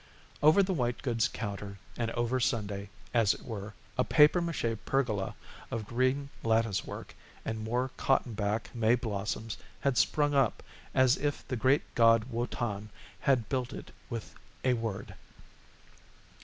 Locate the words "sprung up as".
9.99-11.17